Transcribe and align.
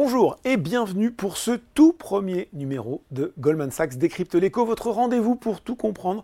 Bonjour 0.00 0.38
et 0.44 0.56
bienvenue 0.56 1.10
pour 1.10 1.36
ce 1.36 1.58
tout 1.74 1.92
premier 1.92 2.48
numéro 2.52 3.02
de 3.10 3.32
Goldman 3.40 3.72
Sachs 3.72 3.96
Décrypte 3.96 4.36
l'écho, 4.36 4.64
votre 4.64 4.92
rendez-vous 4.92 5.34
pour 5.34 5.60
tout 5.60 5.74
comprendre 5.74 6.22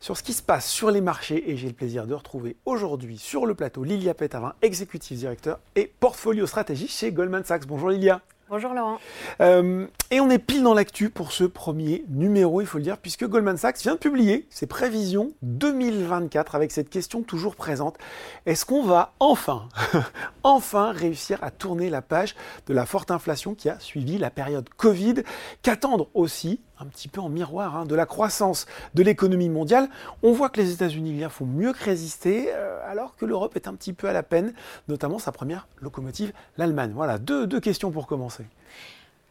sur 0.00 0.16
ce 0.16 0.24
qui 0.24 0.32
se 0.32 0.42
passe 0.42 0.68
sur 0.68 0.90
les 0.90 1.00
marchés. 1.00 1.48
Et 1.48 1.56
j'ai 1.56 1.68
le 1.68 1.72
plaisir 1.72 2.08
de 2.08 2.14
retrouver 2.14 2.56
aujourd'hui 2.66 3.18
sur 3.18 3.46
le 3.46 3.54
plateau 3.54 3.84
Lilia 3.84 4.12
Pétavin, 4.12 4.54
exécutive 4.60 5.16
directeur 5.16 5.60
et 5.76 5.92
portfolio 6.00 6.48
stratégie 6.48 6.88
chez 6.88 7.12
Goldman 7.12 7.44
Sachs. 7.44 7.64
Bonjour 7.64 7.90
Lilia. 7.90 8.22
Bonjour 8.50 8.74
Laurent. 8.74 8.98
Euh, 9.40 9.86
et 10.10 10.20
on 10.20 10.28
est 10.28 10.38
pile 10.38 10.62
dans 10.62 10.74
l'actu 10.74 11.08
pour 11.08 11.32
ce 11.32 11.44
premier 11.44 12.04
numéro, 12.08 12.60
il 12.60 12.66
faut 12.66 12.78
le 12.78 12.84
dire, 12.84 12.98
puisque 12.98 13.26
Goldman 13.26 13.56
Sachs 13.56 13.80
vient 13.80 13.94
de 13.94 13.98
publier 13.98 14.46
ses 14.50 14.66
prévisions 14.66 15.32
2024 15.42 16.54
avec 16.54 16.70
cette 16.70 16.90
question 16.90 17.22
toujours 17.22 17.56
présente. 17.56 17.96
Est-ce 18.44 18.66
qu'on 18.66 18.82
va 18.82 19.14
enfin, 19.20 19.68
enfin 20.42 20.92
réussir 20.92 21.38
à 21.42 21.50
tourner 21.50 21.88
la 21.88 22.02
page 22.02 22.34
de 22.66 22.74
la 22.74 22.84
forte 22.84 23.10
inflation 23.10 23.54
qui 23.54 23.70
a 23.70 23.78
suivi 23.80 24.18
la 24.18 24.30
période 24.30 24.68
Covid 24.76 25.22
Qu'attendre 25.62 26.08
aussi 26.12 26.60
un 26.82 26.86
petit 26.86 27.08
peu 27.08 27.20
en 27.20 27.28
miroir 27.28 27.76
hein, 27.76 27.86
de 27.86 27.94
la 27.94 28.06
croissance 28.06 28.66
de 28.94 29.02
l'économie 29.02 29.48
mondiale. 29.48 29.88
On 30.22 30.32
voit 30.32 30.48
que 30.48 30.60
les 30.60 30.72
États-Unis 30.72 31.22
font 31.30 31.46
mieux 31.46 31.72
que 31.72 31.84
résister, 31.84 32.48
euh, 32.52 32.78
alors 32.90 33.16
que 33.16 33.24
l'Europe 33.24 33.56
est 33.56 33.68
un 33.68 33.74
petit 33.74 33.92
peu 33.92 34.08
à 34.08 34.12
la 34.12 34.22
peine, 34.22 34.52
notamment 34.88 35.18
sa 35.18 35.32
première 35.32 35.68
locomotive, 35.80 36.32
l'Allemagne. 36.58 36.92
Voilà, 36.94 37.18
deux, 37.18 37.46
deux 37.46 37.60
questions 37.60 37.90
pour 37.90 38.06
commencer. 38.06 38.44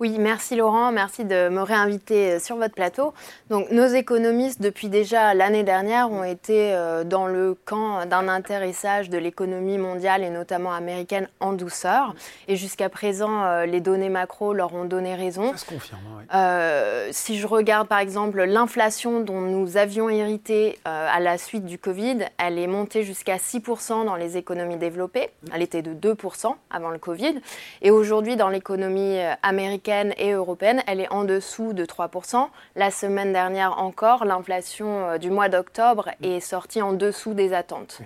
Oui, 0.02 0.16
merci 0.18 0.55
Laurent, 0.55 0.91
merci 0.91 1.26
de 1.26 1.50
me 1.50 1.62
réinviter 1.62 2.32
euh, 2.32 2.40
sur 2.40 2.55
votre 2.55 2.73
plateau. 2.73 3.14
Donc, 3.52 3.70
nos 3.70 3.86
économistes, 3.86 4.60
depuis 4.60 4.90
déjà 4.90 5.36
l'année 5.36 5.63
dernière, 5.63 6.12
ont 6.12 6.24
été 6.24 6.74
euh, 6.74 7.04
dans 7.04 7.27
le 7.27 7.55
camp 7.66 8.07
d'un 8.07 8.27
intéressage 8.27 9.12
de 9.12 9.20
l'économie 9.20 9.77
mondiale 9.77 10.24
et 10.24 10.32
notamment 10.32 10.74
américaine 10.74 11.29
en 11.40 11.54
douceur. 11.54 12.16
Et 12.48 12.55
jusqu'à 12.55 12.90
présent, 12.90 13.44
euh, 13.44 13.68
les 13.68 13.79
données 13.79 14.10
macro 14.10 14.54
leur 14.54 14.74
ont 14.74 14.85
donné 14.85 15.13
raison. 15.13 15.52
Ça 15.52 15.57
se 15.57 15.66
confirme, 15.66 15.99
oui. 16.18 17.12
si 17.12 17.38
je 17.38 17.46
regarde 17.46 17.88
par 17.88 17.99
exemple 17.99 18.44
l'inflation 18.44 19.20
dont 19.20 19.41
nous 19.41 19.77
avions 19.77 20.10
hérité 20.10 20.79
à 20.84 21.20
la 21.20 21.38
suite 21.38 21.66
du 21.66 21.77
Covid, 21.77 22.26
elle 22.40 22.57
est 22.57 22.66
montée 22.66 23.04
jusqu'à 23.04 23.38
6% 23.38 24.05
dans 24.05 24.16
les 24.16 24.38
économies 24.38 24.77
développées. 24.77 25.29
Elle 25.54 25.62
était 25.62 25.84
de 25.84 25.94
2% 25.94 26.55
avant 26.72 26.90
le 26.90 26.98
Covid. 26.98 27.35
Et 27.84 27.91
aujourd'hui, 27.91 28.35
dans 28.35 28.49
l'économie 28.49 29.20
américaine, 29.44 29.91
et 30.18 30.32
européenne, 30.32 30.82
elle 30.88 31.02
est 31.02 31.12
en 31.12 31.26
dessous 31.26 31.74
de 31.74 31.86
3%. 31.86 32.48
La 32.76 32.92
semaine 32.92 33.34
dernière 33.34 33.78
encore, 33.80 34.24
l'inflation 34.24 35.10
euh, 35.10 35.18
du 35.18 35.30
mois 35.30 35.50
d'octobre 35.50 36.10
est 36.24 36.40
sortie 36.40 36.82
en 36.82 36.94
dessous 36.94 37.34
des 37.34 37.54
attentes. 37.54 38.00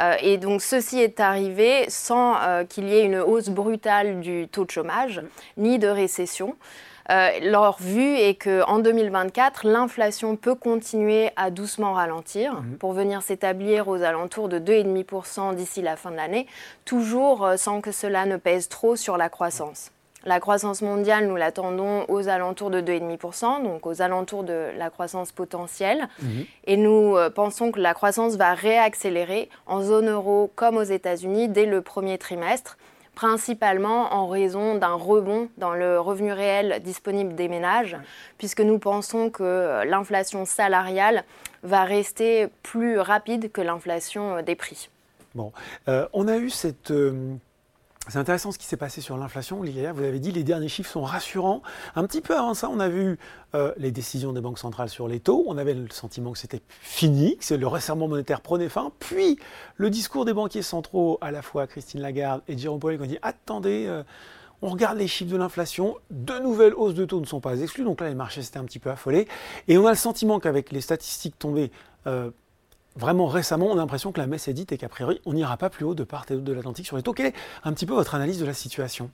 Euh, 0.00 0.14
et 0.22 0.38
donc 0.38 0.62
ceci 0.62 0.98
est 0.98 1.20
arrivé 1.20 1.84
sans 1.88 2.36
euh, 2.40 2.64
qu'il 2.64 2.88
y 2.88 2.94
ait 2.94 3.04
une 3.04 3.18
hausse 3.18 3.50
brutale 3.50 4.20
du 4.20 4.48
taux 4.48 4.64
de 4.64 4.70
chômage, 4.70 5.22
ni 5.58 5.78
de 5.78 5.88
récession. 5.88 6.56
leur 7.08 7.76
vue 7.80 8.16
est 8.16 8.34
qu'en 8.34 8.78
2024, 8.78 9.66
l'inflation 9.66 10.36
peut 10.36 10.54
continuer 10.54 11.30
à 11.36 11.50
doucement 11.50 11.92
ralentir 11.92 12.54
mhm. 12.54 12.78
pour 12.78 12.94
venir 12.94 13.22
s'établir 13.22 13.88
aux 13.88 14.02
alentours 14.02 14.48
de 14.48 14.58
2,5% 14.58 15.54
d'ici 15.54 15.82
la 15.82 15.96
fin 15.96 16.10
de 16.10 16.16
l'année, 16.16 16.46
toujours 16.84 17.52
sans 17.56 17.80
que 17.80 17.92
cela 17.92 18.24
ne 18.26 18.38
pèse 18.38 18.68
trop 18.68 18.96
sur 18.96 19.16
la 19.16 19.28
croissance. 19.28 19.92
La 20.24 20.40
croissance 20.40 20.82
mondiale, 20.82 21.28
nous 21.28 21.36
l'attendons 21.36 22.04
aux 22.08 22.28
alentours 22.28 22.70
de 22.70 22.80
2,5%, 22.80 23.62
donc 23.62 23.86
aux 23.86 24.02
alentours 24.02 24.44
de 24.44 24.70
la 24.76 24.90
croissance 24.90 25.30
potentielle. 25.30 26.08
Mhm. 26.20 26.44
Et 26.64 26.76
nous 26.76 27.16
euh, 27.16 27.30
pensons 27.30 27.70
que 27.70 27.80
la 27.80 27.94
croissance 27.94 28.36
va 28.36 28.54
réaccélérer 28.54 29.48
en 29.66 29.82
zone 29.82 30.08
euro 30.08 30.50
comme 30.56 30.78
aux 30.78 30.82
États-Unis 30.82 31.48
dès 31.48 31.66
le 31.66 31.80
premier 31.82 32.18
trimestre 32.18 32.76
principalement 33.14 34.12
en 34.12 34.28
raison 34.28 34.74
d'un 34.74 34.92
rebond 34.92 35.48
dans 35.56 35.72
le 35.72 35.98
revenu 35.98 36.32
réel 36.32 36.82
disponible 36.84 37.34
des 37.34 37.48
ménages, 37.48 37.96
puisque 38.36 38.60
nous 38.60 38.78
pensons 38.78 39.30
que 39.30 39.42
euh, 39.42 39.84
l'inflation 39.86 40.44
salariale 40.44 41.24
va 41.62 41.84
rester 41.84 42.48
plus 42.62 42.98
rapide 42.98 43.50
que 43.50 43.62
l'inflation 43.62 44.36
euh, 44.36 44.42
des 44.42 44.54
prix. 44.54 44.90
Bon, 45.34 45.52
on 45.86 46.28
a 46.28 46.38
eu 46.38 46.48
cette 46.48 46.90
c'est 48.08 48.18
intéressant 48.18 48.52
ce 48.52 48.58
qui 48.58 48.66
s'est 48.66 48.76
passé 48.76 49.00
sur 49.00 49.16
l'inflation. 49.16 49.60
Vous 49.60 50.02
avez 50.02 50.18
dit 50.18 50.30
les 50.30 50.44
derniers 50.44 50.68
chiffres 50.68 50.90
sont 50.90 51.02
rassurants. 51.02 51.62
Un 51.96 52.06
petit 52.06 52.20
peu 52.20 52.36
avant 52.36 52.54
ça, 52.54 52.68
on 52.70 52.78
a 52.78 52.88
vu 52.88 53.18
euh, 53.54 53.72
les 53.78 53.90
décisions 53.90 54.32
des 54.32 54.40
banques 54.40 54.58
centrales 54.58 54.88
sur 54.88 55.08
les 55.08 55.18
taux. 55.18 55.44
On 55.48 55.58
avait 55.58 55.74
le 55.74 55.90
sentiment 55.90 56.32
que 56.32 56.38
c'était 56.38 56.62
fini, 56.68 57.36
que 57.38 57.54
le 57.54 57.66
resserrement 57.66 58.06
monétaire 58.06 58.40
prenait 58.40 58.68
fin. 58.68 58.92
Puis 59.00 59.38
le 59.76 59.90
discours 59.90 60.24
des 60.24 60.32
banquiers 60.32 60.62
centraux, 60.62 61.18
à 61.20 61.30
la 61.30 61.42
fois 61.42 61.66
Christine 61.66 62.00
Lagarde 62.00 62.42
et 62.46 62.56
Jérôme 62.56 62.78
Powell, 62.78 62.98
qui 62.98 63.04
ont 63.04 63.08
dit 63.08 63.18
attendez. 63.22 63.86
Euh, 63.88 64.02
on 64.62 64.70
regarde 64.70 64.96
les 64.96 65.06
chiffres 65.06 65.30
de 65.30 65.36
l'inflation, 65.36 65.96
de 66.10 66.38
nouvelles 66.38 66.72
hausses 66.74 66.94
de 66.94 67.04
taux 67.04 67.20
ne 67.20 67.26
sont 67.26 67.40
pas 67.40 67.60
exclues, 67.60 67.84
donc 67.84 68.00
là 68.00 68.08
les 68.08 68.14
marchés 68.14 68.40
s'étaient 68.40 68.58
un 68.58 68.64
petit 68.64 68.78
peu 68.78 68.90
affolés, 68.90 69.28
et 69.68 69.76
on 69.76 69.86
a 69.86 69.90
le 69.90 69.96
sentiment 69.96 70.40
qu'avec 70.40 70.72
les 70.72 70.80
statistiques 70.80 71.38
tombées 71.38 71.70
euh, 72.06 72.30
vraiment 72.96 73.26
récemment, 73.26 73.66
on 73.66 73.72
a 73.72 73.76
l'impression 73.76 74.12
que 74.12 74.20
la 74.20 74.26
messe 74.26 74.48
est 74.48 74.52
dite 74.52 74.72
et 74.72 74.78
qu'a 74.78 74.88
priori, 74.88 75.20
on 75.26 75.32
n'ira 75.32 75.56
pas 75.56 75.70
plus 75.70 75.84
haut 75.84 75.94
de 75.94 76.04
part 76.04 76.24
et 76.28 76.34
d'autre 76.34 76.44
de 76.44 76.52
l'Atlantique 76.52 76.86
sur 76.86 76.96
les 76.96 77.02
taux. 77.02 77.12
Quelle 77.12 77.26
est 77.26 77.34
un 77.64 77.72
petit 77.72 77.86
peu 77.86 77.94
votre 77.94 78.14
analyse 78.14 78.38
de 78.38 78.46
la 78.46 78.54
situation? 78.54 79.10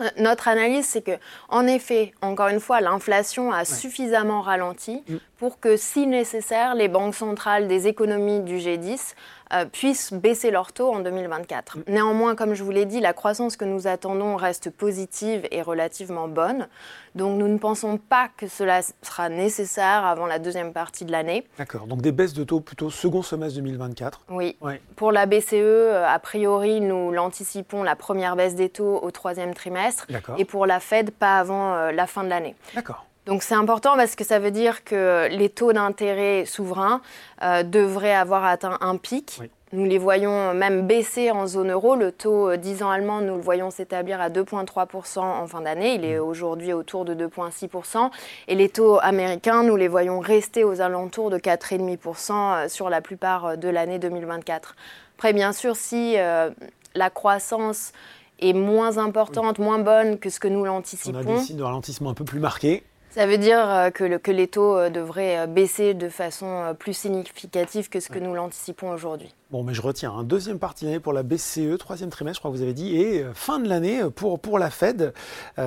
Euh, 0.00 0.08
notre 0.18 0.48
analyse, 0.48 0.86
c'est 0.86 1.02
que, 1.02 1.18
en 1.48 1.66
effet, 1.66 2.12
encore 2.20 2.48
une 2.48 2.60
fois, 2.60 2.80
l'inflation 2.80 3.52
a 3.52 3.64
suffisamment 3.64 4.42
ralenti 4.42 5.02
mm. 5.08 5.16
Pour 5.38 5.60
que, 5.60 5.76
si 5.76 6.06
nécessaire, 6.06 6.74
les 6.74 6.88
banques 6.88 7.14
centrales 7.14 7.68
des 7.68 7.86
économies 7.88 8.40
du 8.40 8.56
G10 8.56 9.14
euh, 9.52 9.64
puissent 9.64 10.12
baisser 10.12 10.50
leur 10.50 10.72
taux 10.72 10.92
en 10.92 11.00
2024. 11.00 11.78
Mm. 11.78 11.82
Néanmoins, 11.88 12.34
comme 12.34 12.54
je 12.54 12.64
vous 12.64 12.70
l'ai 12.70 12.84
dit, 12.84 13.00
la 13.00 13.12
croissance 13.12 13.56
que 13.56 13.64
nous 13.64 13.86
attendons 13.86 14.34
reste 14.36 14.70
positive 14.70 15.46
et 15.50 15.62
relativement 15.62 16.26
bonne. 16.26 16.66
Donc 17.14 17.38
nous 17.38 17.46
ne 17.46 17.58
pensons 17.58 17.96
pas 17.98 18.28
que 18.36 18.48
cela 18.48 18.80
sera 19.02 19.28
nécessaire 19.28 20.04
avant 20.04 20.26
la 20.26 20.38
deuxième 20.38 20.72
partie 20.72 21.04
de 21.04 21.12
l'année. 21.12 21.46
D'accord, 21.58 21.86
donc 21.86 22.02
des 22.02 22.12
baisses 22.12 22.34
de 22.34 22.44
taux 22.44 22.60
plutôt 22.60 22.90
second 22.90 23.22
semestre 23.22 23.56
2024. 23.56 24.22
Oui. 24.30 24.56
Pour 24.96 25.12
la 25.12 25.26
BCE, 25.26 25.52
euh, 25.54 26.04
a 26.06 26.18
priori, 26.18 26.80
nous 26.80 27.12
l'anticipons 27.12 27.82
la 27.82 27.94
première 27.94 28.36
baisse 28.36 28.54
des 28.54 28.68
taux 28.68 28.98
au 29.00 29.10
troisième 29.10 29.54
trimestre. 29.54 30.06
Et 30.38 30.44
pour 30.44 30.66
la 30.66 30.80
Fed, 30.80 31.10
pas 31.12 31.38
avant 31.38 31.74
euh, 31.74 31.92
la 31.92 32.06
fin 32.06 32.24
de 32.24 32.28
l'année. 32.28 32.56
D'accord. 32.74 33.05
Donc 33.26 33.42
c'est 33.42 33.54
important 33.54 33.96
parce 33.96 34.14
que 34.14 34.24
ça 34.24 34.38
veut 34.38 34.52
dire 34.52 34.84
que 34.84 35.28
les 35.30 35.48
taux 35.48 35.72
d'intérêt 35.72 36.44
souverains 36.46 37.00
euh, 37.42 37.64
devraient 37.64 38.14
avoir 38.14 38.44
atteint 38.44 38.78
un 38.80 38.96
pic. 38.96 39.40
Nous 39.72 39.84
les 39.84 39.98
voyons 39.98 40.54
même 40.54 40.86
baisser 40.86 41.32
en 41.32 41.48
zone 41.48 41.72
euro. 41.72 41.96
Le 41.96 42.12
taux 42.12 42.54
10 42.54 42.84
ans 42.84 42.90
allemand, 42.90 43.20
nous 43.20 43.34
le 43.34 43.40
voyons 43.40 43.72
s'établir 43.72 44.20
à 44.20 44.30
2,3% 44.30 45.18
en 45.18 45.46
fin 45.48 45.60
d'année. 45.60 45.96
Il 45.96 46.04
est 46.04 46.18
mmh. 46.18 46.22
aujourd'hui 46.22 46.72
autour 46.72 47.04
de 47.04 47.14
2,6%. 47.14 48.10
Et 48.46 48.54
les 48.54 48.68
taux 48.68 49.00
américains, 49.02 49.64
nous 49.64 49.74
les 49.74 49.88
voyons 49.88 50.20
rester 50.20 50.62
aux 50.62 50.80
alentours 50.80 51.30
de 51.30 51.38
4,5% 51.38 52.32
euh, 52.32 52.68
sur 52.68 52.88
la 52.88 53.00
plupart 53.00 53.44
euh, 53.44 53.56
de 53.56 53.68
l'année 53.68 53.98
2024. 53.98 54.76
Après, 55.16 55.32
bien 55.32 55.52
sûr, 55.52 55.74
si 55.74 56.14
la 56.14 57.10
croissance 57.10 57.92
est 58.38 58.52
moins 58.52 58.98
importante, 58.98 59.58
moins 59.58 59.78
bonne 59.78 60.18
que 60.18 60.28
ce 60.28 60.38
que 60.38 60.48
nous 60.48 60.64
l'anticipons. 60.64 61.16
On 61.16 61.20
a 61.20 61.24
des 61.24 61.38
signes 61.38 61.56
de 61.56 61.62
ralentissement 61.62 62.10
un 62.10 62.14
peu 62.14 62.24
plus 62.24 62.38
marqués. 62.38 62.84
Ça 63.16 63.26
veut 63.26 63.38
dire 63.38 63.66
euh, 63.66 63.88
que, 63.88 64.30
les 64.30 64.46
taux 64.46 64.76
euh, 64.76 64.90
devraient 64.90 65.38
euh, 65.38 65.46
baisser 65.46 65.94
de 65.94 66.10
façon 66.10 66.76
plus 66.78 66.92
significative 66.92 67.88
que 67.88 67.98
ce 67.98 68.10
que 68.10 68.18
nous 68.18 68.34
l'anticipons 68.34 68.90
aujourd'hui. 68.90 69.34
Bon, 69.50 69.62
mais 69.62 69.72
je 69.72 69.80
retiens 69.80 70.12
un 70.12 70.22
deuxième 70.22 70.58
partie 70.58 70.84
d'année 70.84 71.00
pour 71.00 71.14
la 71.14 71.22
BCE, 71.22 71.78
troisième 71.78 72.10
trimestre, 72.10 72.36
je 72.36 72.40
crois 72.40 72.50
que 72.50 72.56
vous 72.56 72.62
avez 72.62 72.74
dit, 72.74 72.94
et 72.94 73.24
fin 73.32 73.58
de 73.58 73.70
l'année 73.70 74.02
pour, 74.14 74.38
pour 74.38 74.58
la 74.58 74.68
Fed. 74.68 75.14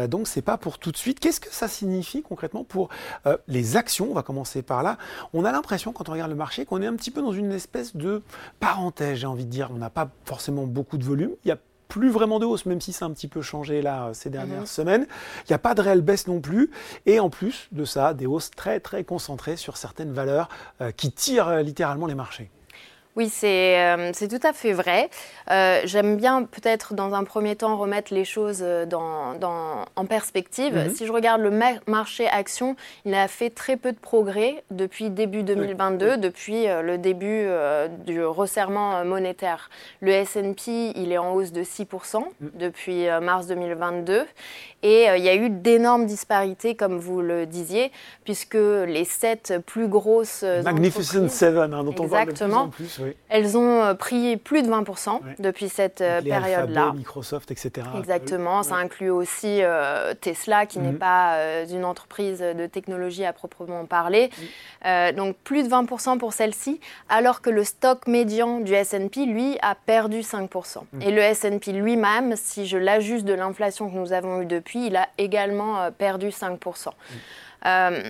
donc, 0.10 0.28
ce 0.28 0.38
n'est 0.38 0.44
pas 0.44 0.58
pour 0.58 0.78
tout 0.78 0.92
de 0.92 0.98
suite. 0.98 1.20
Qu'est-ce 1.20 1.40
que 1.40 1.52
ça 1.52 1.68
signifie 1.68 2.22
concrètement 2.22 2.66
pour 2.66 2.90
les 3.48 3.78
actions? 3.78 4.10
On 4.12 4.14
va 4.14 4.22
commencer 4.22 4.62
par 4.62 4.84
là. 4.84 4.98
On 5.34 5.46
a 5.46 5.52
l'impression, 5.54 5.94
quand 5.94 6.10
on 6.10 6.12
regarde 6.12 6.30
le 6.30 6.36
marché, 6.36 6.66
qu'on 6.66 6.82
est 6.82 6.88
un 6.88 6.96
petit 6.96 7.10
peu 7.10 7.22
dans 7.22 7.32
une 7.32 7.54
espèce 7.54 7.96
de 7.96 8.22
parenthèse, 8.60 9.20
j'ai 9.20 9.28
envie 9.28 9.46
de 9.46 9.50
dire. 9.50 9.70
On 9.74 9.78
n'a 9.78 9.90
pas 9.90 10.10
forcément 10.26 10.68
beaucoup 10.68 10.98
de 10.98 11.06
volume. 11.06 11.32
Il 11.46 11.48
y 11.48 11.52
a 11.52 11.58
plus 11.90 12.10
vraiment 12.10 12.40
de 12.40 12.46
hausse, 12.46 12.66
même 12.66 12.80
si 12.80 12.94
ça 12.94 13.04
a 13.04 13.10
un 13.10 13.12
petit 13.12 13.28
peu 13.28 13.42
changé 13.42 13.82
là 13.82 14.12
ces 14.14 14.30
dernières 14.30 14.62
mhm. 14.62 14.66
semaines. 14.66 15.08
Il 15.46 15.52
n'y 15.52 15.56
a 15.56 15.60
pas 15.60 15.76
de 15.76 15.82
réelle 15.82 16.02
baisse 16.02 16.28
non 16.28 16.40
plus. 16.40 16.72
Et 17.06 17.20
en 17.20 17.30
plus 17.30 17.68
de 17.74 17.84
ça, 17.84 18.14
des 18.14 18.28
hausses 18.28 18.52
très 18.52 18.80
très 18.80 19.04
concentrées 19.04 19.58
sur 19.58 19.76
certaines 19.76 20.14
valeurs 20.14 20.48
euh, 20.80 20.92
qui 20.92 21.12
tirent 21.12 21.50
euh, 21.50 21.62
littéralement 21.62 22.06
les 22.06 22.16
marchés. 22.16 22.50
Oui, 23.16 23.32
euh, 23.44 24.12
c'est 24.14 24.28
tout 24.28 24.48
à 24.48 24.54
fait 24.54 24.72
vrai. 24.72 25.10
Euh, 25.52 25.82
j'aime 25.86 26.16
bien 26.16 26.44
peut-être 26.44 26.94
dans 26.94 27.14
un 27.14 27.24
premier 27.24 27.56
temps 27.56 27.76
remettre 27.76 28.14
les 28.14 28.24
choses 28.24 28.60
euh, 28.62 28.86
dans, 28.86 29.36
en 29.96 30.06
perspective. 30.06 30.76
Mhm. 30.76 30.96
Si 30.96 31.06
je 31.08 31.12
regarde 31.12 31.42
le 31.42 31.52
marché 31.88 32.28
action, 32.28 32.76
il 33.06 33.16
a 33.16 33.28
fait 33.28 33.50
très 33.50 33.78
peu 33.78 33.92
de 33.92 33.98
progrès 33.98 34.64
depuis 34.70 35.10
début 35.10 35.44
2022, 35.44 36.18
depuis 36.18 36.68
le 36.68 36.98
début 36.98 37.48
du 38.06 38.24
resserrement 38.24 39.04
monétaire. 39.04 39.70
Le 40.02 40.12
S&P, 40.12 40.94
il 40.96 41.12
est 41.12 41.18
en 41.18 41.34
hausse 41.34 41.52
de 41.52 41.64
6% 41.64 42.20
mhm. 42.20 42.52
depuis 42.56 43.08
mars 43.22 43.48
2022. 43.48 44.26
Et 44.82 45.08
il 45.18 45.24
y 45.24 45.30
a 45.30 45.36
eu 45.36 45.50
d'énormes 45.50 46.06
disparités, 46.06 46.76
comme 46.76 46.98
vous 47.00 47.22
le 47.22 47.46
disiez, 47.46 47.92
puisque 48.24 48.56
les 48.56 49.04
sept 49.04 49.56
plus 49.66 49.88
grosses 49.88 50.44
Magnificent 50.64 51.28
Seven, 51.28 51.74
hein, 51.74 51.84
dont 51.84 51.96
on 52.00 52.08
parle 52.08 52.28
de 52.28 52.34
plus 52.34 52.54
en 52.54 52.70
plus 52.70 52.99
elles 53.30 53.58
ont 53.58 53.96
pris 53.96 54.38
plus 54.38 54.62
de 54.64 54.70
20% 54.70 55.20
depuis 55.40 55.70
cette 55.70 55.98
période-là. 55.98 56.94
Microsoft, 56.96 57.52
etc. 57.52 57.88
Exactement, 57.98 58.64
ça 58.64 58.76
inclut 58.76 59.10
aussi 59.10 59.62
Tesla, 60.22 60.66
qui 60.66 60.80
n'est 60.80 60.92
mhm. 60.92 61.00
pas 61.00 61.64
une 61.70 61.86
entreprise 61.86 62.40
de 62.40 62.66
technologie 62.68 63.26
à 63.26 63.34
proprement 63.34 63.86
parler. 63.86 64.30
donc 65.16 65.36
plus 65.44 65.64
de 65.64 65.70
20% 65.70 66.18
pour 66.18 66.34
celle-ci, 66.34 66.80
alors 67.10 67.42
que 67.42 67.50
le 67.50 67.64
stock 67.64 68.08
médian 68.08 68.60
du 68.60 68.74
S&P, 68.74 69.26
lui, 69.26 69.58
a 69.62 69.76
perdu 69.76 70.22
5%. 70.22 70.84
Mhm. 70.94 71.02
Et 71.02 71.12
le 71.12 71.22
S&P 71.22 71.72
lui-même, 71.72 72.36
si 72.36 72.66
je 72.66 72.78
l'ajuste 72.78 73.26
de 73.26 73.34
l'inflation 73.34 73.90
que 73.90 73.96
nous 73.96 74.14
avons 74.14 74.42
eue 74.42 74.46
depuis, 74.46 74.88
il 74.88 74.96
a 74.96 75.08
également 75.18 75.92
perdu 75.92 76.30
5%. 76.30 76.90
Euh, 77.66 78.02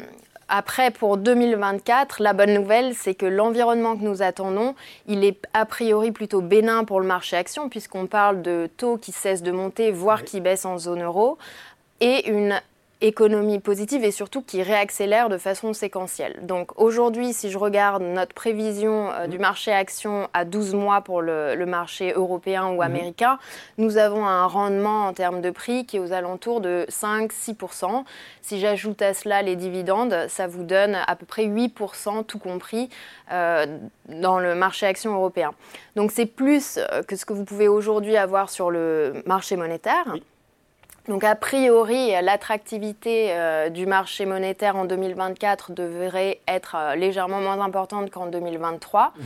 après, 0.49 0.91
pour 0.91 1.17
2024, 1.17 2.21
la 2.21 2.33
bonne 2.33 2.53
nouvelle, 2.53 2.95
c'est 2.95 3.13
que 3.13 3.25
l'environnement 3.25 3.95
que 3.95 4.03
nous 4.03 4.21
attendons, 4.21 4.75
il 5.07 5.23
est 5.23 5.39
a 5.53 5.65
priori 5.65 6.11
plutôt 6.11 6.41
bénin 6.41 6.83
pour 6.83 6.99
le 6.99 7.05
marché 7.05 7.37
action, 7.37 7.69
puisqu'on 7.69 8.07
parle 8.07 8.41
de 8.41 8.69
taux 8.77 8.97
qui 8.97 9.11
cessent 9.11 9.43
de 9.43 9.51
monter, 9.51 9.91
voire 9.91 10.23
qui 10.23 10.41
baissent 10.41 10.65
en 10.65 10.77
zone 10.77 11.03
euro, 11.03 11.37
et 12.01 12.29
une 12.29 12.59
économie 13.01 13.59
positive 13.59 14.03
et 14.03 14.11
surtout 14.11 14.41
qui 14.41 14.61
réaccélère 14.61 15.29
de 15.29 15.37
façon 15.37 15.73
séquentielle. 15.73 16.37
Donc 16.41 16.77
aujourd'hui, 16.77 17.31
si 17.31 17.49
je 17.49 17.57
regarde 17.57 18.03
notre 18.03 18.33
prévision 18.33 19.11
euh, 19.11 19.27
du 19.27 19.37
mhm. 19.37 19.41
marché 19.41 19.71
action 19.71 20.29
à 20.33 20.43
12 20.43 20.73
mois 20.73 21.01
pour 21.01 21.21
le, 21.21 21.55
marché 21.65 22.11
européen 22.13 22.67
ou 22.67 22.75
mhm. 22.75 22.81
américain, 22.81 23.39
nous 23.77 23.97
avons 23.97 24.25
un 24.25 24.45
rendement 24.47 25.05
en 25.07 25.13
termes 25.13 25.39
de 25.41 25.49
prix 25.49 25.85
qui 25.85 25.97
est 25.97 25.99
aux 25.99 26.11
alentours 26.11 26.59
de 26.59 26.85
5-6%. 26.89 28.03
Si 28.41 28.59
j'ajoute 28.59 29.01
à 29.01 29.13
cela 29.13 29.41
les 29.43 29.55
dividendes, 29.55 30.25
ça 30.27 30.47
vous 30.47 30.63
donne 30.63 30.97
à 31.07 31.15
peu 31.15 31.25
près 31.25 31.45
8% 31.45 32.25
tout 32.25 32.39
compris 32.39 32.89
euh, 33.31 33.65
dans 34.09 34.39
le 34.39 34.55
marché 34.55 34.85
action 34.85 35.13
européen. 35.13 35.53
Donc 35.95 36.11
c'est 36.11 36.25
plus 36.25 36.77
euh, 36.77 37.03
que 37.03 37.15
ce 37.15 37.25
que 37.25 37.33
vous 37.33 37.45
pouvez 37.45 37.69
aujourd'hui 37.69 38.17
avoir 38.17 38.49
sur 38.49 38.71
le 38.71 39.23
marché 39.25 39.55
monétaire. 39.55 40.15
Donc 41.07 41.23
a 41.23 41.35
priori, 41.35 42.11
l'attractivité 42.21 43.29
euh, 43.31 43.69
du 43.69 43.85
marché 43.85 44.25
monétaire 44.25 44.75
en 44.75 44.85
2024 44.85 45.71
devrait 45.71 46.39
être 46.47 46.75
euh, 46.77 46.95
légèrement 46.95 47.39
moins 47.39 47.59
importante 47.61 48.11
qu'en 48.11 48.27
2023. 48.27 49.13
Mhm. 49.15 49.23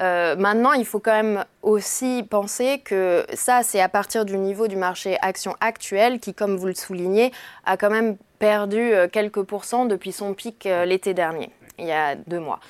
Euh, 0.00 0.36
maintenant, 0.36 0.74
il 0.74 0.84
faut 0.84 1.00
quand 1.00 1.12
même 1.12 1.44
aussi 1.62 2.24
penser 2.28 2.80
que 2.84 3.26
ça, 3.34 3.64
c'est 3.64 3.80
à 3.80 3.88
partir 3.88 4.24
du 4.24 4.38
niveau 4.38 4.68
du 4.68 4.76
marché 4.76 5.16
action 5.22 5.56
actuel 5.60 6.20
qui, 6.20 6.34
comme 6.34 6.56
vous 6.56 6.66
le 6.66 6.74
soulignez, 6.74 7.32
a 7.64 7.76
quand 7.76 7.90
même 7.90 8.16
perdu 8.38 8.92
quelques 9.10 9.42
pourcents 9.42 9.86
depuis 9.86 10.12
son 10.12 10.34
pic 10.34 10.68
l'été 10.86 11.14
dernier, 11.14 11.50
il 11.80 11.86
y 11.86 11.90
a 11.90 12.14
deux 12.14 12.38
mois. 12.38 12.60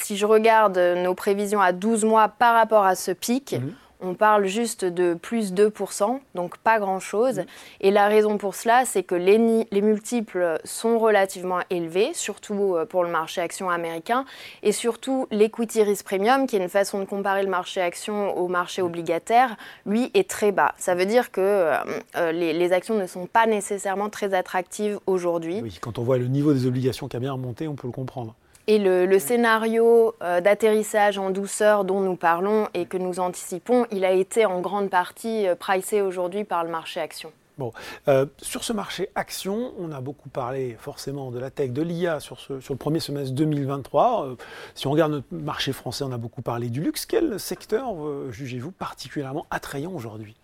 si 0.00 0.16
je 0.16 0.24
regarde 0.24 0.78
nos 0.78 1.12
prévisions 1.12 1.60
à 1.60 1.72
12 1.72 2.06
mois 2.06 2.28
par 2.28 2.54
rapport 2.54 2.86
à 2.86 2.94
ce 2.94 3.10
pic, 3.10 3.56
mhm 3.60 3.74
on 4.02 4.14
parle 4.14 4.46
juste 4.46 4.84
de 4.84 5.14
plus 5.14 5.52
2%, 5.52 6.20
donc 6.34 6.58
pas 6.58 6.78
grand-chose. 6.78 7.42
Et 7.80 7.90
la 7.90 8.08
raison 8.08 8.38
pour 8.38 8.54
cela, 8.54 8.84
c'est 8.84 9.02
que 9.02 9.14
les, 9.14 9.38
multiples 9.80 10.60
sont 10.64 10.98
relativement 10.98 11.60
élevés, 11.70 12.10
surtout 12.14 12.74
euh, 12.76 12.84
pour 12.84 13.04
le 13.04 13.10
marché 13.10 13.40
action 13.40 13.70
américain, 13.70 14.24
et 14.62 14.72
surtout 14.72 15.26
l'equity 15.30 15.82
risk 15.82 16.04
premium, 16.04 16.46
qui 16.46 16.56
est 16.56 16.62
une 16.62 16.68
façon 16.68 17.00
de 17.00 17.04
comparer 17.04 17.42
le 17.42 17.50
marché 17.50 17.80
action 17.80 18.36
au 18.36 18.48
marché 18.48 18.82
obligataire, 18.82 19.56
lui 19.86 20.10
est 20.14 20.28
très 20.28 20.52
bas. 20.52 20.74
Ça 20.76 20.94
veut 20.94 21.06
dire 21.06 21.30
que 21.30 21.40
euh, 21.40 21.76
euh, 22.16 22.32
les, 22.32 22.72
actions 22.72 22.96
ne 22.96 23.06
sont 23.06 23.26
pas 23.26 23.46
nécessairement 23.46 24.10
très 24.10 24.32
attractives 24.34 25.00
aujourd'hui. 25.06 25.60
Oui, 25.62 25.78
quand 25.80 25.98
on 25.98 26.02
voit 26.02 26.18
le 26.18 26.26
niveau 26.26 26.52
des 26.52 26.66
obligations 26.66 27.08
qui 27.08 27.16
a 27.16 27.20
bien 27.20 27.32
remonté, 27.32 27.66
on 27.66 27.74
peut 27.74 27.88
le 27.88 27.92
comprendre. 27.92 28.34
Et 28.70 28.78
le, 28.78 29.18
scénario 29.18 30.14
euh, 30.22 30.40
d'atterrissage 30.40 31.18
en 31.18 31.30
douceur 31.30 31.84
dont 31.84 31.98
nous 31.98 32.14
parlons 32.14 32.68
et 32.72 32.86
que 32.86 32.96
nous 32.96 33.18
anticipons, 33.18 33.84
il 33.90 34.04
a 34.04 34.12
été 34.12 34.46
en 34.46 34.60
grande 34.60 34.90
partie 34.90 35.48
euh, 35.48 35.56
pricé 35.56 36.02
aujourd'hui 36.02 36.44
par 36.44 36.62
le 36.62 36.70
marché 36.70 37.00
action. 37.00 37.32
Bon, 37.58 37.72
euh, 38.06 38.26
sur 38.38 38.62
ce 38.62 38.72
marché 38.72 39.10
action, 39.16 39.72
on 39.76 39.90
a 39.90 40.00
beaucoup 40.00 40.28
parlé 40.28 40.76
forcément 40.78 41.32
de 41.32 41.40
la 41.40 41.50
tech, 41.50 41.72
de 41.72 41.82
l'IA 41.82 42.20
sur, 42.20 42.38
sur 42.38 42.54
le 42.70 42.76
premier 42.76 43.00
semestre 43.00 43.34
2023. 43.34 44.36
si 44.76 44.86
on 44.86 44.92
regarde 44.92 45.10
notre 45.10 45.26
marché 45.32 45.72
français, 45.72 46.04
on 46.04 46.12
a 46.12 46.16
beaucoup 46.16 46.42
parlé 46.42 46.68
du 46.68 46.80
luxe. 46.80 47.06
Quel 47.06 47.40
secteur 47.40 47.96
jugez-vous 48.30 48.70
particulièrement 48.70 49.46
attrayant 49.50 49.90
aujourd'hui? 49.90 50.36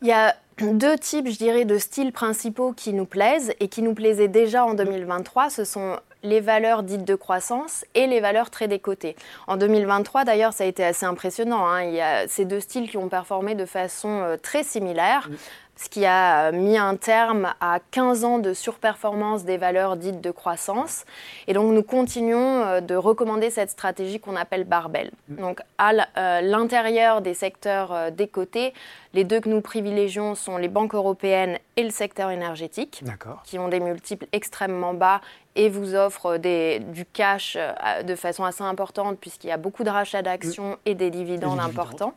Il 0.00 0.08
y 0.08 0.12
a 0.12 0.34
deux 0.58 0.96
types, 0.96 1.28
je 1.28 1.36
dirais, 1.36 1.66
de 1.66 1.76
styles 1.76 2.12
principaux 2.12 2.72
qui 2.72 2.94
nous 2.94 3.04
plaisent 3.06 3.52
et 3.60 3.68
qui 3.68 3.82
nous 3.82 3.92
plaisaient 3.92 4.28
déjà 4.28 4.64
en 4.64 4.72
2023. 4.72 5.50
Ce 5.50 5.64
sont 5.64 5.98
les 6.22 6.40
valeurs 6.40 6.82
dites 6.82 7.04
de 7.04 7.14
croissance 7.14 7.84
et 7.94 8.06
les 8.06 8.20
valeurs 8.20 8.50
très 8.50 8.68
décotées. 8.68 9.16
En 9.46 9.56
2023, 9.56 10.24
d'ailleurs, 10.24 10.52
ça 10.52 10.64
a 10.64 10.66
été 10.66 10.84
assez 10.84 11.06
impressionnant. 11.06 11.66
Hein. 11.66 11.82
Il 11.84 11.94
y 11.94 12.00
a 12.00 12.26
ces 12.28 12.44
deux 12.44 12.60
styles 12.60 12.90
qui 12.90 12.96
ont 12.96 13.08
performé 13.08 13.54
de 13.54 13.66
façon 13.66 14.20
euh, 14.22 14.36
très 14.36 14.62
similaire 14.62 15.28
ce 15.76 15.90
qui 15.90 16.06
a 16.06 16.52
mis 16.52 16.78
un 16.78 16.96
terme 16.96 17.52
à 17.60 17.80
15 17.90 18.24
ans 18.24 18.38
de 18.38 18.54
surperformance 18.54 19.44
des 19.44 19.58
valeurs 19.58 19.96
dites 19.96 20.22
de 20.22 20.30
croissance. 20.30 21.04
Et 21.46 21.52
donc 21.52 21.72
nous 21.72 21.82
continuons 21.82 22.62
euh, 22.62 22.80
de 22.80 22.94
recommander 22.94 23.50
cette 23.50 23.70
stratégie 23.70 24.18
qu'on 24.18 24.36
appelle 24.36 24.64
barbell. 24.64 25.10
Mm. 25.28 25.36
Donc 25.36 25.60
à 25.76 25.92
euh, 25.92 26.40
l'intérieur 26.40 27.20
des 27.20 27.34
secteurs 27.34 27.92
euh, 27.92 28.10
décotés, 28.10 28.72
les 29.12 29.24
deux 29.24 29.40
que 29.40 29.50
nous 29.50 29.60
privilégions 29.60 30.34
sont 30.34 30.56
les 30.56 30.68
banques 30.68 30.94
européennes 30.94 31.58
et 31.76 31.82
le 31.82 31.90
secteur 31.90 32.30
énergétique, 32.30 33.04
qui 33.44 33.58
ont 33.58 33.68
des 33.68 33.80
multiples 33.80 34.26
extrêmement 34.32 34.94
bas 34.94 35.20
et 35.56 35.68
vous 35.68 35.94
offrent 35.94 36.38
du 36.38 37.06
cash 37.06 37.56
de 38.04 38.14
façon 38.14 38.44
assez 38.44 38.62
importante 38.62 39.18
puisqu'il 39.18 39.48
y 39.48 39.52
a 39.52 39.56
beaucoup 39.56 39.84
de 39.84 39.90
rachats 39.90 40.22
d'actions 40.22 40.72
mm. 40.72 40.78
et 40.86 40.94
des 40.94 41.10
dividendes 41.10 41.60
importants. 41.60 42.14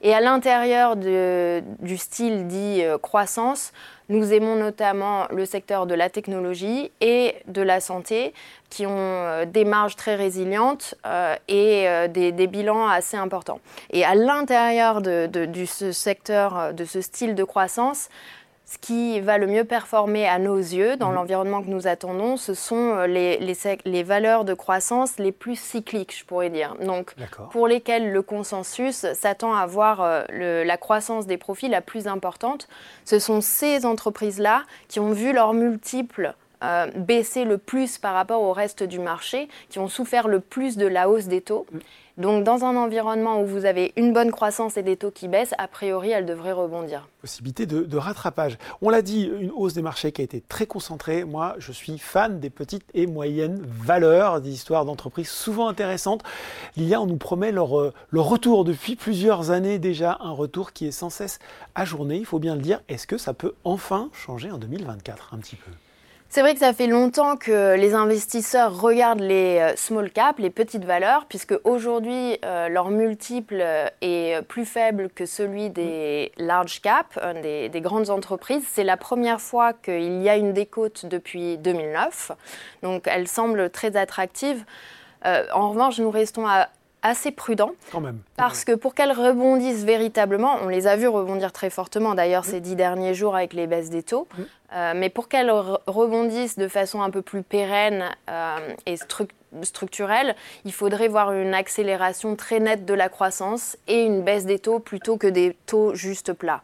Et 0.00 0.14
à 0.14 0.20
l'intérieur 0.20 0.96
du 0.96 1.96
style 1.96 2.46
dit 2.46 2.82
euh, 2.82 2.98
croissance, 2.98 3.72
nous 4.08 4.32
aimons 4.32 4.56
notamment 4.56 5.26
le 5.30 5.46
secteur 5.46 5.86
de 5.86 5.94
la 5.94 6.10
technologie 6.10 6.90
et 7.00 7.36
de 7.46 7.62
la 7.62 7.80
santé, 7.80 8.34
qui 8.68 8.86
ont 8.86 8.90
euh, 8.92 9.46
des 9.46 9.64
marges 9.64 9.96
très 9.96 10.14
résilientes 10.14 10.94
euh, 11.06 11.36
et 11.48 11.86
des, 12.08 12.46
bilans 12.46 12.86
assez 12.86 13.16
importants. 13.16 13.60
Et 13.90 14.04
à 14.04 14.14
l'intérieur 14.14 15.00
de, 15.00 15.28
ce 15.66 15.92
secteur, 15.92 16.74
de 16.74 16.84
ce 16.84 17.00
style 17.00 17.34
de 17.34 17.44
croissance, 17.44 18.08
ce 18.66 18.78
qui 18.78 19.20
va 19.20 19.36
le 19.36 19.46
mieux 19.46 19.64
performer 19.64 20.26
à 20.26 20.38
nos 20.38 20.56
yeux 20.56 20.96
dans 20.96 21.10
mhm. 21.10 21.14
l'environnement 21.16 21.62
que 21.62 21.68
nous 21.68 21.86
attendons, 21.86 22.36
ce 22.36 22.54
sont 22.54 22.76
euh, 22.76 23.06
les, 23.06 23.38
les, 23.84 24.02
valeurs 24.02 24.44
de 24.44 24.54
croissance 24.54 25.18
les 25.18 25.32
plus 25.32 25.58
cycliques, 25.58 26.16
je 26.18 26.24
pourrais 26.24 26.50
dire. 26.50 26.74
Donc, 26.80 27.14
pour 27.50 27.68
lesquelles 27.68 28.10
le 28.10 28.22
consensus 28.22 29.06
s'attend 29.12 29.54
à 29.54 29.66
voir 29.66 30.00
euh, 30.00 30.64
la 30.64 30.76
croissance 30.76 31.26
des 31.26 31.36
profits 31.36 31.68
la 31.68 31.80
plus 31.80 32.06
importante. 32.06 32.68
Ce 33.04 33.18
sont 33.18 33.40
ces 33.40 33.84
entreprises-là 33.84 34.62
qui 34.88 35.00
ont 35.00 35.12
vu 35.12 35.32
leurs 35.32 35.52
multiples 35.52 36.34
euh, 36.64 36.86
baisser 36.96 37.44
le 37.44 37.58
plus 37.58 37.98
par 37.98 38.14
rapport 38.14 38.42
au 38.42 38.52
reste 38.52 38.82
du 38.82 38.98
marché, 38.98 39.48
qui 39.68 39.78
ont 39.78 39.88
souffert 39.88 40.28
le 40.28 40.40
plus 40.40 40.76
de 40.76 40.86
la 40.86 41.08
hausse 41.08 41.26
des 41.26 41.40
taux. 41.40 41.66
Mm. 41.70 41.78
Donc 42.16 42.44
dans 42.44 42.64
un 42.64 42.76
environnement 42.76 43.40
où 43.42 43.46
vous 43.46 43.64
avez 43.64 43.92
une 43.96 44.12
bonne 44.12 44.30
croissance 44.30 44.76
et 44.76 44.84
des 44.84 44.96
taux 44.96 45.10
qui 45.10 45.26
baissent, 45.26 45.54
a 45.58 45.66
priori, 45.66 46.10
elle 46.10 46.26
devrait 46.26 46.52
rebondir. 46.52 47.08
Possibilité 47.20 47.66
de, 47.66 47.96
rattrapage. 47.96 48.56
On 48.82 48.88
l'a 48.88 49.02
dit, 49.02 49.24
une 49.24 49.50
hausse 49.50 49.74
des 49.74 49.82
marchés 49.82 50.12
qui 50.12 50.20
a 50.20 50.24
été 50.24 50.40
très 50.40 50.66
concentrée. 50.66 51.24
Moi, 51.24 51.56
je 51.58 51.72
suis 51.72 51.98
fan 51.98 52.38
des 52.38 52.50
petites 52.50 52.84
et 52.94 53.08
moyennes 53.08 53.60
valeurs, 53.64 54.40
des 54.40 54.50
histoires 54.50 54.84
d'entreprises 54.84 55.28
souvent 55.28 55.66
intéressantes. 55.66 56.22
Lilia, 56.76 57.00
on 57.00 57.06
nous 57.06 57.16
promet 57.16 57.50
leur, 57.50 57.80
euh, 57.80 57.92
leur 58.10 58.26
retour 58.26 58.64
depuis 58.64 58.94
plusieurs 58.94 59.50
années 59.50 59.80
déjà, 59.80 60.18
un 60.20 60.32
retour 60.32 60.72
qui 60.72 60.86
est 60.86 60.92
sans 60.92 61.10
cesse 61.10 61.40
ajourné, 61.74 62.18
il 62.18 62.26
faut 62.26 62.38
bien 62.38 62.54
le 62.54 62.62
dire. 62.62 62.80
Est-ce 62.88 63.08
que 63.08 63.18
ça 63.18 63.34
peut 63.34 63.54
enfin 63.64 64.10
changer 64.12 64.52
en 64.52 64.58
2024 64.58 65.34
un 65.34 65.38
petit 65.38 65.56
peu? 65.56 65.72
C'est 66.34 66.40
vrai 66.40 66.54
que 66.54 66.58
ça 66.58 66.72
fait 66.72 66.88
longtemps 66.88 67.36
que 67.36 67.76
les 67.76 67.94
investisseurs 67.94 68.80
regardent 68.80 69.20
les 69.20 69.58
euh, 69.60 69.76
small 69.76 70.10
caps, 70.10 70.40
les 70.40 70.50
petites 70.50 70.84
valeurs, 70.84 71.26
puisque 71.26 71.54
aujourd'hui, 71.62 72.38
euh, 72.44 72.68
leur 72.68 72.90
multiple 72.90 73.58
euh, 73.60 73.86
est 74.00 74.42
plus 74.42 74.64
faible 74.64 75.10
que 75.10 75.26
celui 75.26 75.70
des 75.70 76.32
large 76.36 76.80
caps, 76.82 77.16
des, 77.40 77.68
des 77.68 77.80
grandes 77.80 78.10
entreprises. 78.10 78.64
C'est 78.68 78.82
la 78.82 78.96
première 78.96 79.40
fois 79.40 79.74
qu'il 79.74 80.22
y 80.22 80.28
a 80.28 80.34
une 80.34 80.52
décote 80.52 81.06
depuis 81.06 81.56
2009, 81.58 82.32
donc 82.82 83.04
elle 83.06 83.28
semble 83.28 83.70
très 83.70 83.96
attractive. 83.96 84.64
en 85.24 85.70
revanche, 85.70 86.00
nous 86.00 86.10
restons 86.10 86.48
à 86.48 86.68
assez 87.04 87.30
prudent. 87.30 87.72
Quand 87.92 88.00
même. 88.00 88.18
Parce 88.36 88.64
que 88.64 88.72
pour 88.72 88.94
qu'elles 88.94 89.12
rebondissent 89.12 89.84
véritablement, 89.84 90.56
on 90.62 90.68
les 90.68 90.88
a 90.88 90.96
vues 90.96 91.06
rebondir 91.06 91.52
très 91.52 91.70
fortement 91.70 92.14
d'ailleurs 92.14 92.44
ces 92.44 92.60
dix 92.60 92.74
derniers 92.74 93.14
jours 93.14 93.36
avec 93.36 93.52
les 93.52 93.68
baisses 93.68 93.90
des 93.90 94.02
taux, 94.02 94.26
euh, 94.72 94.94
mais 94.96 95.10
pour 95.10 95.28
qu'elles 95.28 95.50
rebondissent 95.50 96.58
de 96.58 96.66
façon 96.66 97.02
un 97.02 97.10
peu 97.10 97.22
plus 97.22 97.42
pérenne 97.42 98.06
euh, 98.28 98.74
et 98.86 98.96
structurelle, 99.62 100.34
il 100.64 100.72
faudrait 100.72 101.08
voir 101.08 101.32
une 101.32 101.54
accélération 101.54 102.34
très 102.34 102.58
nette 102.58 102.86
de 102.86 102.94
la 102.94 103.08
croissance 103.08 103.76
et 103.86 104.02
une 104.02 104.22
baisse 104.22 104.46
des 104.46 104.58
taux 104.58 104.80
plutôt 104.80 105.18
que 105.18 105.26
des 105.26 105.56
taux 105.66 105.94
juste 105.94 106.32
plats. 106.32 106.62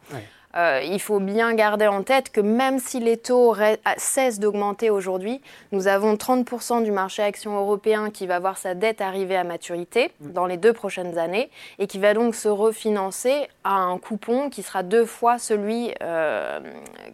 Euh, 0.57 0.81
il 0.85 1.01
faut 1.01 1.21
bien 1.21 1.55
garder 1.55 1.87
en 1.87 2.03
tête 2.03 2.31
que 2.31 2.41
même 2.41 2.81
si 2.81 2.99
les 2.99 3.17
taux 3.17 3.55
cessent 3.97 4.41
d'augmenter 4.41 4.91
aujourd'hui, 4.91 5.41
nous 5.71 5.87
avons 5.87 6.15
30% 6.15 6.83
du 6.83 6.91
marché 6.91 7.23
action 7.23 7.57
européen 7.57 8.11
qui 8.11 8.27
va 8.27 8.41
voir 8.41 8.59
sa 8.59 8.75
dette 8.75 9.01
arriver 9.01 9.37
à 9.37 9.45
maturité 9.45 10.11
mm. 10.21 10.33
dans 10.33 10.47
les 10.47 10.57
deux 10.57 10.73
prochaines 10.73 11.19
années 11.19 11.51
et 11.79 11.87
qui 11.87 11.99
va 11.99 12.15
donc 12.15 12.35
se 12.35 12.49
refinancer 12.49 13.49
à 13.63 13.75
un 13.75 13.99
coupon 13.99 14.51
qui 14.51 14.63
sera 14.63 14.83
deux 14.83 15.05
fois 15.05 15.39
celui 15.39 15.93
euh, 16.03 16.59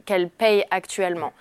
qu'elle 0.07 0.31
paye 0.31 0.64
actuellement. 0.71 1.33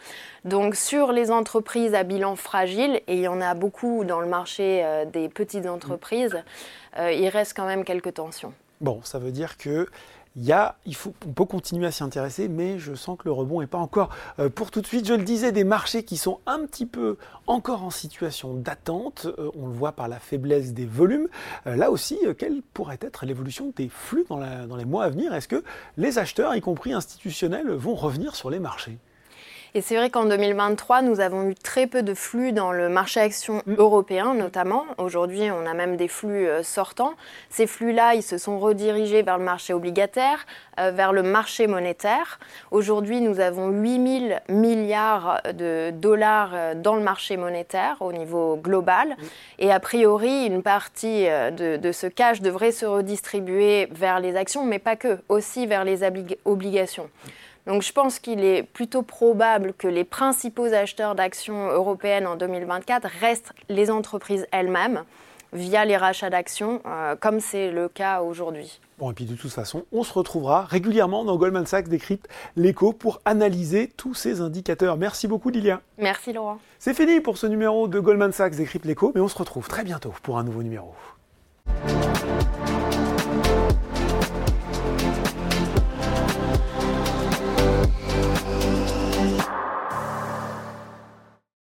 Donc 0.44 0.75
sur 0.75 1.14
les 1.14 1.32
entreprises 1.32 1.96
à 1.96 2.04
bilan 2.04 2.36
fragile, 2.36 3.02
et 3.08 3.16
il 3.16 3.22
y 3.22 3.28
en 3.28 3.42
a 3.42 3.54
beaucoup 3.54 4.04
dans 4.04 4.20
le 4.20 4.28
marché 4.28 4.82
euh, 4.84 5.06
des 5.06 5.30
petites 5.30 5.66
entreprises, 5.66 6.44
il 6.98 7.28
reste 7.28 7.58
quand 7.58 7.66
même 7.66 7.84
quelques 7.84 8.14
tensions. 8.14 8.54
Bon, 8.80 9.02
ça 9.04 9.20
veut 9.20 9.32
dire 9.32 9.58
que 9.58 9.86
il 10.38 10.96
faut, 10.96 11.13
on 11.25 11.32
peut 11.32 11.46
continuer 11.46 11.88
à 11.88 11.92
s'y 11.92 12.04
intéresser, 12.04 12.48
mais 12.48 12.77
je 12.77 12.94
sens 12.94 13.18
que 13.18 13.24
le 13.25 13.32
rebond 13.32 13.62
n'est 13.62 13.68
pas 13.68 13.77
encore 13.77 14.10
euh, 14.39 14.50
pour 14.50 14.72
tout 14.72 14.82
de 14.82 14.88
suite. 14.88 15.08
Je 15.08 15.13
le 15.13 15.24
disais, 15.24 15.51
des 15.51 15.63
marchés 15.63 16.04
qui 16.04 16.18
sont 16.18 16.39
un 16.46 16.65
petit 16.65 16.86
peu 16.86 17.18
encore 17.48 17.84
en 17.84 17.89
situation 17.89 18.54
d'attente. 18.54 19.27
Euh, 19.39 19.51
on 19.56 19.68
le 19.68 19.74
voit 19.74 19.94
par 19.94 20.08
la 20.08 20.20
faiblesse 20.20 20.74
des 20.74 20.86
volumes. 20.86 21.27
Euh, 21.68 21.75
là 21.75 21.92
aussi, 21.92 22.20
quelle 22.38 22.62
pourrait 22.74 23.00
être 23.01 23.25
l'évolution 23.25 23.72
des 23.75 23.89
flux 23.89 24.25
dans 24.27 24.75
les 24.75 24.86
mois 24.86 25.06
à 25.06 25.10
venir? 25.10 25.34
Est-ce 25.34 25.48
que 25.48 25.63
les 25.98 26.18
acheteurs, 26.20 26.56
y 26.56 26.62
compris 26.62 26.94
institutionnels, 26.94 27.70
vont 27.72 27.96
revenir 27.96 28.36
sur 28.36 28.50
les 28.50 28.60
marchés? 28.60 28.98
Et 29.75 29.82
c'est 29.82 29.98
vrai 29.98 30.10
qu'en 30.10 30.24
2023, 30.24 31.01
nous 31.01 31.20
avons 31.20 31.50
eu 31.50 31.53
très 31.53 31.86
peu 31.86 32.01
de 32.01 32.13
flux 32.13 32.53
dans 32.53 32.72
le 32.72 32.88
marché 32.88 33.20
action 33.20 33.62
mm. 33.65 33.74
européen 33.77 34.34
notamment. 34.34 34.86
Aujourd'hui, 34.98 35.51
on 35.51 35.65
a 35.65 35.74
même 35.74 35.98
des 35.98 36.08
flux 36.08 36.48
euh, 36.48 36.63
sortants. 36.63 37.13
Ces 37.50 37.67
flux-là, 37.67 38.15
ils 38.15 38.24
se 38.24 38.38
sont 38.38 38.58
redirigés 38.58 39.22
vers 39.22 39.38
le 39.38 39.44
marché 39.44 39.74
obligataire, 39.74 40.46
euh, 40.79 40.91
vers 40.91 41.12
le 41.12 41.24
marché 41.24 41.67
monétaire. 41.67 42.39
Aujourd'hui, 42.72 43.20
nous 43.20 43.41
avons 43.41 43.67
8 43.67 44.29
000 44.29 44.39
milliards 44.48 45.41
de 45.53 45.91
dollars 45.91 46.51
euh, 46.53 46.74
dans 46.74 46.96
le 46.96 47.01
marché 47.01 47.36
monétaire 47.36 47.98
au 48.00 48.13
niveau 48.13 48.55
global. 48.55 49.10
Mm. 49.10 49.24
Et 49.60 49.72
a 49.74 49.82
priori, 49.82 50.46
une 50.46 50.63
partie 50.63 51.25
de, 51.25 51.75
de 51.75 51.91
ce 51.91 52.08
cash 52.08 52.39
devrait 52.39 52.72
se 52.72 52.86
redistribuer 52.86 53.89
vers 53.91 54.22
les 54.22 54.38
actions, 54.38 54.63
mais 54.63 54.79
pas 54.79 54.96
que, 54.96 55.20
aussi 55.27 55.67
vers 55.67 55.84
les 55.84 56.00
obligations. 56.46 57.10
Donc 57.67 57.81
je 57.81 57.91
pense 57.91 58.19
qu'il 58.19 58.43
est 58.43 58.63
plutôt 58.63 59.01
probable 59.01 59.74
que 59.74 59.88
les 59.88 60.03
principaux 60.03 60.65
acheteurs 60.65 61.15
d'actions 61.15 61.67
européennes 61.69 62.27
en 62.27 62.36
2024 62.36 63.07
restent 63.19 63.53
les 63.69 63.89
entreprises 63.89 64.45
elles-mêmes 64.51 65.03
via 65.53 65.86
les 65.86 65.98
rachats 65.98 66.29
d'actions, 66.29 66.81
euh, 66.86 67.15
comme 67.15 67.39
c'est 67.39 67.72
le 67.72 67.88
cas 67.88 68.22
aujourd'hui. 68.22 68.79
Bon, 68.98 69.12
et 69.12 69.13
puis 69.13 69.25
de 69.25 69.36
toute 69.36 69.51
façon, 69.51 69.86
on 69.91 70.03
se 70.03 70.13
retrouvera 70.13 70.63
régulièrement 70.63 71.25
dans 71.25 71.36
Goldman 71.38 71.65
Sachs 71.65 71.88
décrypte 71.88 72.27
l'écho 72.55 72.93
pour 72.93 73.19
analyser 73.25 73.91
tous 73.98 74.13
ces 74.13 74.41
indicateurs. 74.41 74.98
Merci 74.98 75.27
beaucoup, 75.27 75.50
Lilia. 75.50 75.81
Merci, 75.98 76.34
Laurent. 76.34 76.60
C'est 76.79 76.93
fini 76.93 77.19
pour 77.19 77.38
ce 77.38 77.48
numéro 77.48 77.88
de 77.88 78.00
Goldman 78.00 78.31
Sachs 78.31 78.55
décrypte 78.55 78.86
l'écho, 78.86 79.12
mais 79.15 79.22
on 79.22 79.27
se 79.27 79.38
retrouve 79.38 79.67
très 79.67 79.84
bientôt 79.84 80.13
pour 80.24 80.38
un 80.38 80.43
nouveau 80.43 80.63
numéro. 80.63 80.93